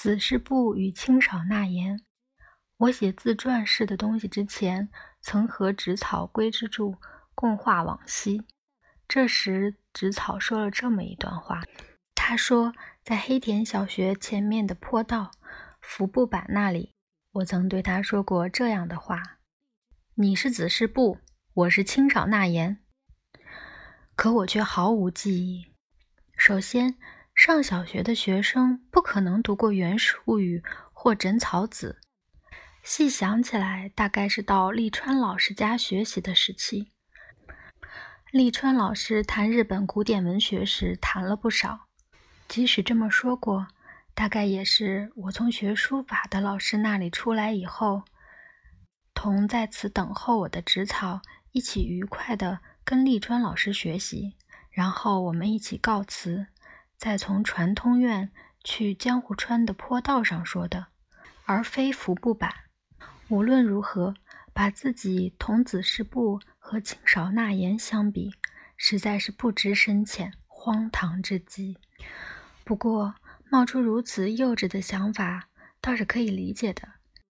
[0.00, 2.00] 子是部与清少纳言。
[2.78, 4.88] 我写自传式的东西之前，
[5.20, 6.96] 曾和植草归之助
[7.34, 8.42] 共话往昔。
[9.06, 11.62] 这时，植草说了这么一段话：
[12.14, 12.72] 他说，
[13.04, 15.32] 在黑田小学前面的坡道
[15.82, 16.94] 服部板那里，
[17.32, 19.20] 我曾对他说过这样的话
[20.16, 21.18] ：“你是子是部，
[21.52, 22.78] 我是清少纳言。”
[24.16, 25.74] 可我却毫无记忆。
[26.38, 26.96] 首先，
[27.42, 30.58] 上小学的学生不可能读过《源氏物语》
[30.92, 31.98] 或《枕草子》。
[32.82, 36.92] 细想起来，大概是到立川老师家学习的时期。
[38.30, 41.86] 立川老师谈日本古典文学时谈了不少。
[42.46, 43.68] 即使这么说过，
[44.14, 48.02] 大概也是我从学书法的老师那里出来以后，
[49.14, 54.36] 同在此等候我的植草一起愉快地跟立川老师学习。
[54.70, 56.46] 然后我们一起告辞，
[57.00, 58.30] 再从传通院
[58.62, 60.88] 去江户川的坡道上说的，
[61.46, 62.52] 而非服部版。
[63.28, 64.14] 无论如何，
[64.52, 68.34] 把自己同子氏部和清少纳言相比，
[68.76, 71.78] 实在是不知深浅，荒唐至极。
[72.64, 73.14] 不过，
[73.48, 75.48] 冒出如此幼稚的想法，
[75.80, 76.86] 倒是可以理解的，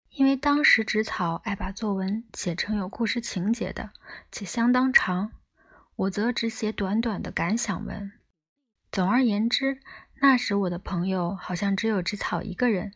[0.10, 3.92] 因为当时植草爱把作文写成有故事情节的，
[4.32, 5.32] 且相当长。
[5.96, 8.12] 我则只写短短的感想文。
[8.92, 9.80] 总而言之，
[10.20, 12.94] 那时我的朋友好像只有植草一个人，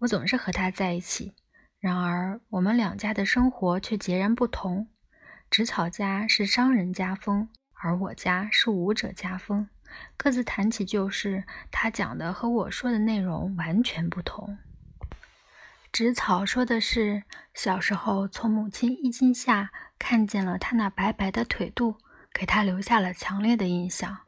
[0.00, 1.34] 我总是和他在一起。
[1.78, 4.88] 然而，我们两家的生活却截然不同。
[5.50, 9.68] 植草家是商人家风，而我家是武者家风。
[10.16, 14.58] 各自谈起旧事，他讲的和我说的内容完全不同。
[15.90, 17.24] 植草说的是
[17.54, 21.96] 小时候从母亲衣襟下看见了他那白白的腿肚。
[22.32, 24.20] 给他留下了强烈的印象。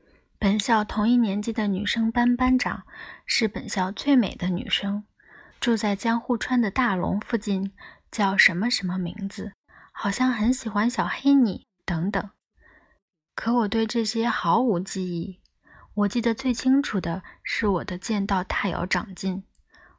[0.42, 2.82] 本校同一年级的女生班班长
[3.24, 5.04] 是本校最美的女生，
[5.60, 7.72] 住在江户川的大龙附近，
[8.10, 9.52] 叫什么什么名字？
[9.92, 12.30] 好像很喜欢小黑你等等。
[13.36, 15.38] 可我对这些毫无记忆。
[15.94, 19.44] 我记得最清楚的是我的剑道大有长进，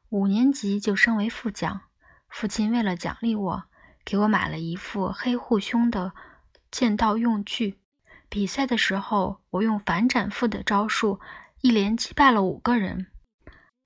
[0.10, 1.84] 五年级就升为副将。
[2.28, 3.64] 父亲为了奖励我，
[4.04, 6.12] 给我买了一副黑护胸的
[6.70, 7.80] 剑道用具。
[8.34, 11.20] 比赛的时候，我用反斩腹的招数，
[11.62, 13.06] 一连击败了五个人。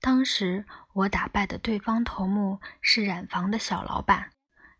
[0.00, 0.64] 当时
[0.94, 4.30] 我打败的对方头目是染房的小老板。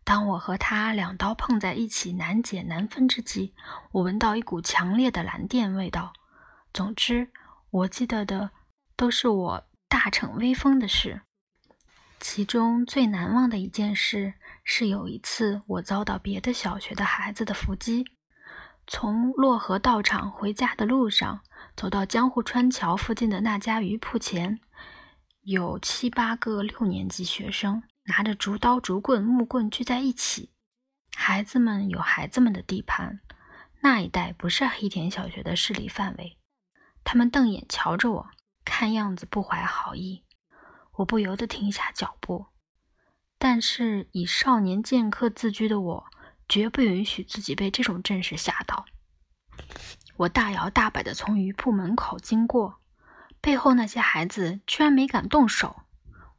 [0.03, 3.53] 当我和他两刀碰在一起，难解难分之际，
[3.91, 6.13] 我闻到一股强烈的蓝靛味道。
[6.73, 7.29] 总之，
[7.69, 8.49] 我记得的
[8.95, 11.21] 都是我大逞威风的事。
[12.19, 18.03] 其中最难忘的一件事，是有一次我遭到别的小学的孩子的伏击。
[18.91, 21.41] 从洛河道场回家的路上，
[21.77, 24.59] 走到江户川桥附近的那家鱼铺前，
[25.41, 30.49] 有七八个六年级学生拿着竹刀、竹棍、木棍聚在一起。
[31.15, 33.19] 孩子们有孩子们的地盘，
[33.81, 36.39] 那一带不是黑田小学的势力范围。
[37.03, 38.31] 他们瞪眼瞧着我，
[38.65, 40.23] 看样子不怀好意。
[40.93, 42.47] 我不由得停下脚步，
[43.37, 46.08] 但是以少年剑客自居的我。
[46.49, 48.85] 绝不允许自己被这种阵势吓到。
[50.17, 52.81] 我大摇大摆地从鱼铺门口经过，
[53.39, 55.83] 背后那些孩子居然没敢动手。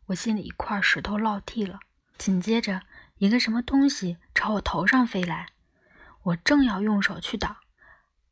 [0.07, 1.79] 我心里一块石头落地了。
[2.19, 2.83] 紧接着，
[3.17, 5.47] 一个什么东西朝我头上飞来，
[6.25, 7.57] 我正要用手去挡，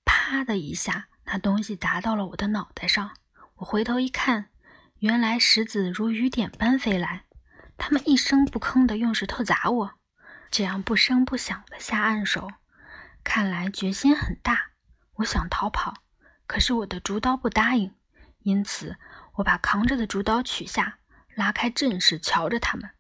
[0.04, 3.12] 啪的一下，那东西砸到了我的脑袋上。
[3.56, 4.50] 我回头一看，
[4.98, 7.24] 原来石子如雨点般飞来，
[7.78, 9.97] 他们一声不吭地用石头砸我。
[10.50, 12.50] 这样不声不响的下暗手，
[13.22, 14.70] 看来决心很大。
[15.14, 15.94] 我想逃跑，
[16.46, 17.94] 可是我的竹刀不答应，
[18.40, 18.96] 因此
[19.34, 20.98] 我把扛着的竹刀取下，
[21.34, 22.90] 拉开阵势，瞧着他们。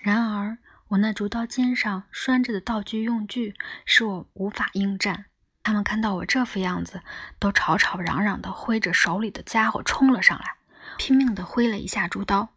[0.00, 0.58] 然而
[0.88, 5.26] 我那竹刀尖上拴着的道具用具，使我无法应战。
[5.62, 7.02] 他们看到我这副样子，
[7.38, 10.56] 都吵吵嚷嚷地挥着手里的家伙冲了上来，
[10.96, 12.48] 拼命地挥了一下竹刀，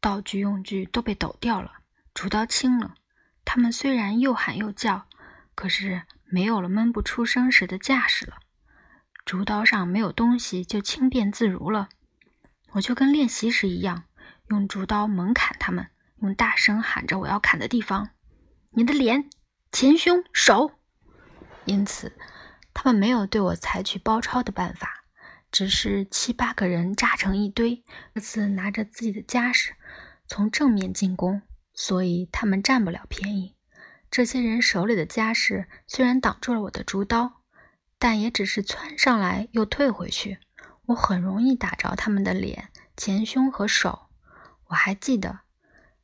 [0.00, 1.72] 道具用具都被抖掉了，
[2.12, 2.94] 竹刀轻了。
[3.52, 5.08] 他们虽然又喊又叫，
[5.56, 8.36] 可是没有了闷不出声时的架势了。
[9.24, 11.88] 竹刀上没有东西，就轻便自如了。
[12.74, 14.04] 我就跟练习时一样，
[14.50, 15.88] 用竹刀猛砍他们，
[16.22, 18.10] 用大声喊着我要砍的地方
[18.70, 19.28] ：“你的脸、
[19.72, 20.70] 前胸、手。”
[21.66, 22.16] 因此，
[22.72, 25.02] 他们没有对我采取包抄的办法，
[25.50, 27.82] 只是七八个人扎成一堆，
[28.14, 29.72] 各自拿着自己的家什，
[30.28, 31.42] 从正面进攻。
[31.80, 33.54] 所以他们占不了便宜。
[34.10, 37.40] 这些人手里的家什虽然挡住了我的竹刀，
[37.98, 40.40] 但也只是窜上来又退回去。
[40.88, 42.68] 我很容易打着他们的脸、
[42.98, 44.10] 前胸和手。
[44.66, 45.40] 我还记得，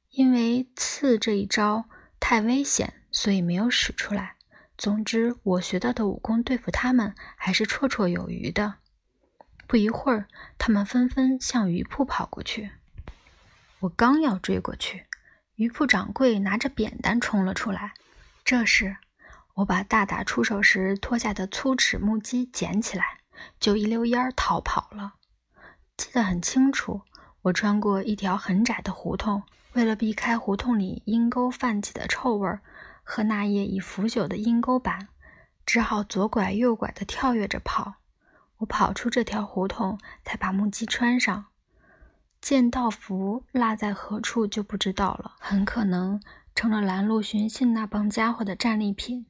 [0.08, 1.84] 因为刺这一招
[2.18, 4.36] 太危险，所以没有使出来。
[4.78, 8.76] 总之，我学到的武功对付他们还是绰绰有余的。
[9.66, 10.26] 不一会儿，
[10.56, 12.70] 他们纷纷向鱼铺跑过去。
[13.80, 15.05] 我刚要追过去，
[15.56, 17.94] 鱼铺掌柜拿着扁担冲了出来。
[18.44, 18.98] 这时，
[19.54, 23.18] 我把大打出手时脱下的粗齿木屐捡起来，
[23.58, 25.14] 就一溜烟儿逃跑了。
[25.96, 27.00] 记得很清楚，
[27.40, 29.42] 我穿过一条很窄的胡同，
[29.72, 32.60] 为了避开胡同里阴沟泛起的臭味儿
[33.02, 35.08] 和那页已腐朽的阴沟板，
[35.64, 37.94] 只好左拐右拐地跳跃着跑。
[38.58, 41.46] 我跑出这条胡同，才把木屐穿上。
[42.40, 46.20] 剑道符落在何处就不知道了，很可能
[46.54, 49.26] 成了拦路寻衅那帮家伙的战利品。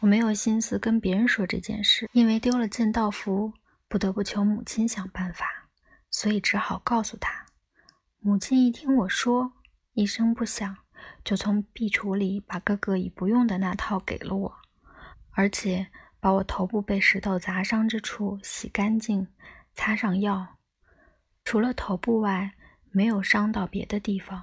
[0.00, 3.52] 我没有心思跟别人说这件事，因为丢了剑道符，
[3.88, 5.46] 不得不求母亲想办法，
[6.10, 7.46] 所以只好告诉他。
[8.20, 9.52] 母亲一听我说，
[9.94, 10.76] 一声不响，
[11.24, 14.56] 就从壁橱里把哥哥已不用的那套给了我，
[15.30, 15.86] 而且
[16.18, 19.28] 把我头部被石头砸伤之处洗干净，
[19.74, 20.55] 擦上药。
[21.46, 22.54] 除了头部外，
[22.90, 24.42] 没有伤到别的地方。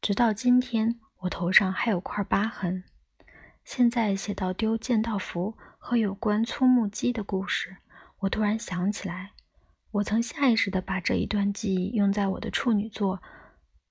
[0.00, 2.84] 直到今天，我头上还有块疤痕。
[3.66, 7.76] 现在写到丢剑道符和有关粗木屐的故事，
[8.20, 9.32] 我突然想起来，
[9.90, 13.18] 我曾下意识地把这一段记忆用在我的处女作《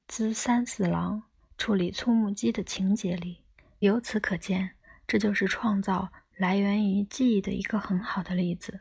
[0.08, 1.22] 资三四郎》
[1.60, 3.44] 处理粗木屐的情节里。
[3.78, 4.72] 由此可见，
[5.06, 8.80] 这就是创造来源于记忆的一个很好的例子。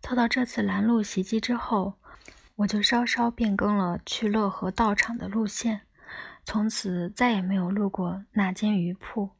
[0.00, 1.98] 遭到这次拦路袭击之后。
[2.56, 5.82] 我就稍稍变更了去乐和道场的路线，
[6.44, 9.30] 从此再也没有路过那间鱼铺。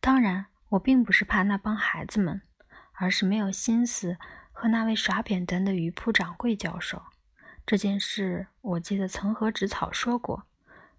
[0.00, 2.40] 当然，我并不是怕那帮孩子们，
[2.92, 4.16] 而是没有心思
[4.52, 7.02] 和那位耍扁担的鱼铺掌柜交手。
[7.66, 10.44] 这件事我记得曾和植草说过，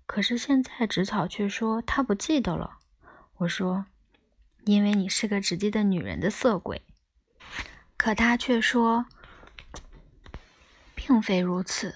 [0.05, 2.79] 可是现在植草却说他不记得了。
[3.37, 3.85] 我说
[4.65, 6.83] ：“因为你是个只记得女人的色鬼。”
[7.97, 9.05] 可他却说。
[11.07, 11.95] 并非如此，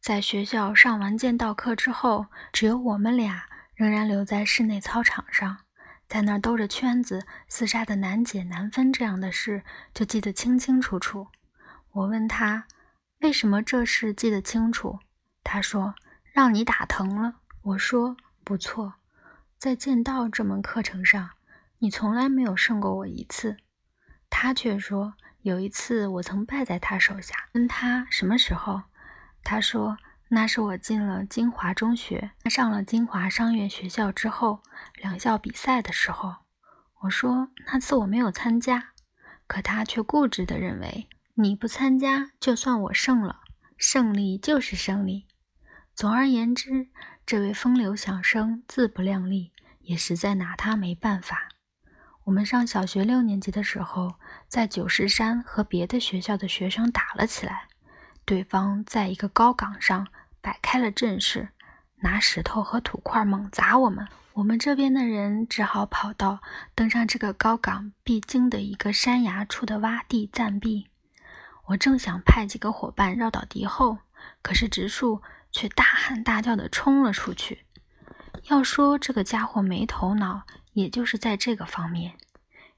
[0.00, 3.44] 在学校上完剑道课之后，只有我们俩
[3.76, 5.58] 仍然留在室内操场上，
[6.08, 9.62] 在那儿兜着圈子厮杀的难解难分，这样的事
[9.94, 11.28] 就记得清清楚楚。
[11.92, 12.66] 我问他
[13.20, 14.98] 为什么这事记得清楚，
[15.44, 15.94] 他说
[16.32, 17.36] 让你打疼了。
[17.62, 18.94] 我说不错，
[19.58, 21.30] 在剑道这门课程上，
[21.78, 23.58] 你从来没有胜过我一次。
[24.28, 25.14] 他却说。
[25.44, 27.34] 有一次，我曾败在他手下。
[27.52, 28.84] 问他什么时候，
[29.42, 29.98] 他说
[30.28, 34.62] 那是我进了金华中学，上了金华商业学校之后，
[34.94, 36.36] 两校比赛的时候。
[37.02, 38.92] 我说那次我没有参加，
[39.46, 43.40] 可他却固执地认为你不参加就算我胜了，
[43.76, 45.26] 胜利就是胜利。
[45.94, 46.88] 总而言之，
[47.26, 49.52] 这位风流小生自不量力，
[49.82, 51.50] 也实在拿他没办法。
[52.24, 54.14] 我们上小学六年级的时候，
[54.48, 57.68] 在九石山和别的学校的学生打了起来。
[58.24, 60.08] 对方在一个高岗上
[60.40, 61.50] 摆开了阵势，
[61.96, 64.08] 拿石头和土块猛砸我们。
[64.32, 66.40] 我们这边的人只好跑到
[66.74, 70.88] 登上这个高岗必经的一个山崖处的洼地暂避。
[71.66, 73.98] 我正想派几个伙伴绕到敌后，
[74.40, 75.22] 可是植树
[75.52, 77.66] 却大喊大叫地冲了出去。
[78.44, 80.44] 要说这个家伙没头脑。
[80.74, 82.12] 也就是在这个方面，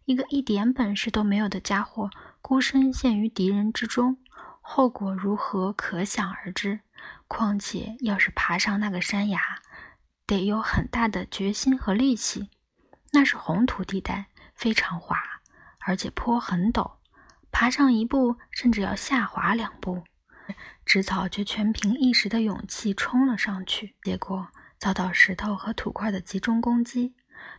[0.05, 2.09] 一个一点本事都没有的家伙，
[2.41, 4.19] 孤身陷于敌人之中，
[4.61, 6.81] 后果如何可想而知。
[7.27, 9.41] 况且，要是爬上那个山崖，
[10.27, 12.49] 得有很大的决心和力气。
[13.13, 15.17] 那是红土地带，非常滑，
[15.81, 16.97] 而且坡很陡，
[17.51, 20.05] 爬上一步，甚至要下滑两步。
[20.85, 24.49] 植草却全凭一时的勇气冲了上去，结果
[24.79, 27.15] 遭到石头和土块的集中攻击。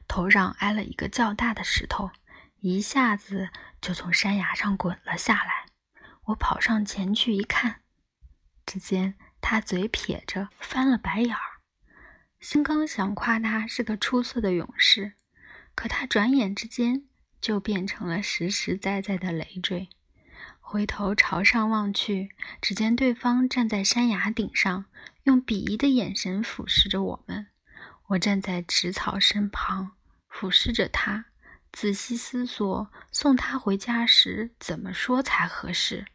[0.07, 2.11] 头上挨了一个较大的石头，
[2.59, 3.49] 一下子
[3.81, 5.65] 就从山崖上滚了下来。
[6.25, 7.81] 我跑上前去一看，
[8.65, 11.41] 只见他嘴撇着，翻了白眼儿。
[12.39, 15.13] 心刚想夸他是个出色的勇士，
[15.73, 17.05] 可他转眼之间
[17.39, 19.89] 就变成了实实在在的累赘。
[20.59, 22.29] 回头朝上望去，
[22.61, 24.85] 只见对方站在山崖顶上，
[25.23, 27.47] 用鄙夷的眼神俯视着我们。
[28.07, 29.91] 我站在植草身旁，
[30.29, 31.25] 俯视着他，
[31.73, 36.05] 仔细思索送他回家时怎么说才合适。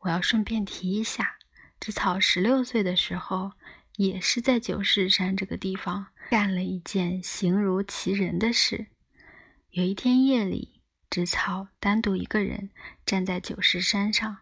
[0.00, 1.36] 我要顺便提一下，
[1.80, 3.52] 植草十六岁的时候，
[3.96, 8.88] 也是在九世山这个地方干了一件形如其人的事。
[9.70, 12.70] 有一天夜里，植草单独一个人
[13.06, 14.38] 站在九世山上，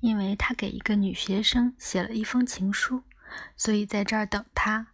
[0.00, 3.02] 因为他给一个女学生写了一封情书，
[3.58, 4.88] 所以在这儿等他。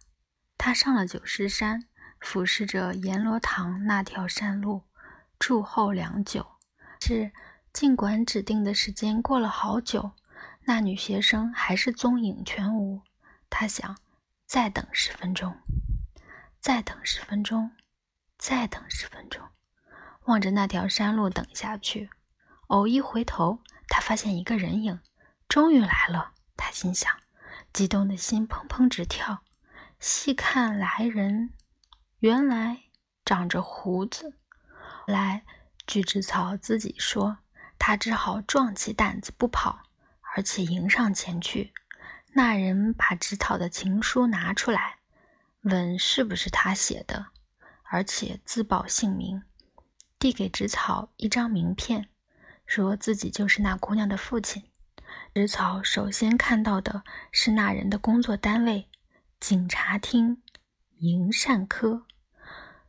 [0.63, 1.87] 他上了九狮山，
[2.19, 4.83] 俯视着阎罗堂那条山路，
[5.39, 6.45] 住候良久。
[6.99, 7.31] 是，
[7.73, 10.11] 尽管指定的时间过了好久，
[10.65, 13.01] 那女学生还是踪影全无。
[13.49, 13.97] 他想，
[14.45, 15.57] 再等十分钟，
[16.59, 17.71] 再等十分钟，
[18.37, 19.41] 再等十分钟，
[20.25, 22.11] 望着那条山路等下去。
[22.67, 24.99] 偶一回头，他发现一个人影，
[25.49, 26.33] 终于来了。
[26.55, 27.11] 他心想，
[27.73, 29.41] 激动的心砰砰直跳。
[30.01, 31.51] 细看来人，
[32.21, 32.85] 原来
[33.23, 34.33] 长着胡子。
[35.05, 35.43] 来，
[35.85, 37.37] 巨植草自己说，
[37.77, 39.83] 他只好壮起胆子不跑，
[40.33, 41.71] 而且迎上前去。
[42.33, 44.97] 那人把植草的情书拿出来，
[45.61, 47.27] 问是不是他写的，
[47.83, 49.43] 而且自报姓名，
[50.17, 52.09] 递给植草一张名片，
[52.65, 54.63] 说自己就是那姑娘的父亲。
[55.35, 58.87] 植草首先看到的是那人的工作单位。
[59.41, 60.39] 警察厅，
[60.99, 62.05] 营善科。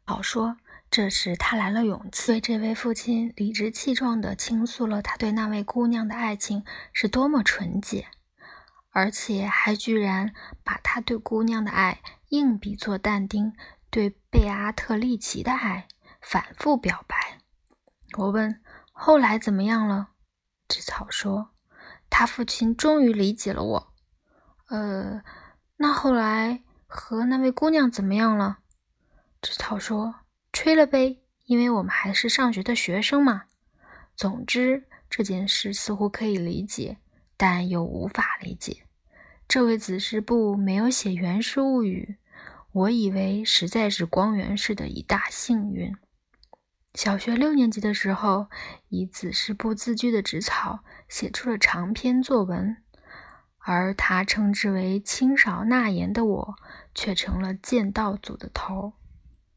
[0.04, 0.59] 好说，
[0.90, 8.06] 这时他来了勇气，对这位父亲理直气壮地倾诉了他对那位姑娘的爱情是多么纯洁，
[8.90, 13.54] 而且还居然把他对姑娘的爱硬比作但丁
[13.88, 15.88] 对贝阿特丽奇的爱，
[16.21, 17.16] 反复表白。
[18.18, 18.61] 我问
[18.92, 20.11] ：“后来怎么样了？”
[20.68, 21.52] 植草说
[22.11, 23.94] ：“他父亲终于理解了我。”
[24.68, 25.23] 呃。
[25.76, 28.59] 那后来和那位姑娘怎么样了？
[29.41, 30.14] 植草说
[30.52, 33.45] ：“吹了呗，因为我们还是上学的学生嘛。”
[34.14, 36.99] 总之，这件事似乎可以理解，
[37.37, 38.85] 但又无法理解。
[39.49, 42.17] 这位子师部没有写《源氏物语》，
[42.73, 45.97] 我以为实在是光源氏的一大幸运。
[46.95, 48.49] 小学六年级的时候，
[48.88, 52.82] 以子师部自居的植草写出了长篇作文。
[53.64, 56.54] 而他称之为“清少纳言”的我，
[56.95, 58.92] 却成了剑道组的头。